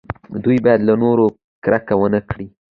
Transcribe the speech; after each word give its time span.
دوی 0.43 0.57
باید 0.65 0.81
له 0.87 0.93
نورو 1.03 1.25
کرکه 1.63 1.93
ونه 1.97 2.21
کړي. 2.29 2.47